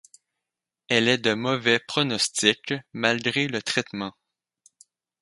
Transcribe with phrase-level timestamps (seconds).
[0.89, 4.13] Elle est de mauvais pronostic malgré le traitement.